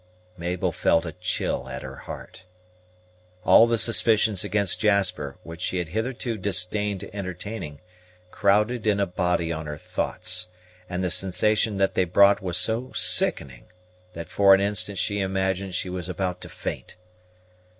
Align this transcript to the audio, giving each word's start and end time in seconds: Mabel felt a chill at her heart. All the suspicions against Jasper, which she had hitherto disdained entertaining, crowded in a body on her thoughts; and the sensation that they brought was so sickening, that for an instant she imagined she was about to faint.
Mabel 0.35 0.71
felt 0.71 1.05
a 1.05 1.11
chill 1.11 1.69
at 1.69 1.83
her 1.83 1.95
heart. 1.95 2.45
All 3.45 3.67
the 3.67 3.77
suspicions 3.77 4.43
against 4.43 4.79
Jasper, 4.79 5.37
which 5.43 5.61
she 5.61 5.77
had 5.77 5.89
hitherto 5.89 6.39
disdained 6.39 7.07
entertaining, 7.13 7.81
crowded 8.31 8.87
in 8.87 8.99
a 8.99 9.05
body 9.05 9.51
on 9.51 9.67
her 9.67 9.77
thoughts; 9.77 10.47
and 10.89 11.03
the 11.03 11.11
sensation 11.11 11.77
that 11.77 11.93
they 11.93 12.05
brought 12.05 12.41
was 12.41 12.57
so 12.57 12.91
sickening, 12.95 13.67
that 14.13 14.29
for 14.31 14.55
an 14.55 14.59
instant 14.59 14.97
she 14.97 15.19
imagined 15.19 15.75
she 15.75 15.87
was 15.87 16.09
about 16.09 16.41
to 16.41 16.49
faint. 16.49 16.97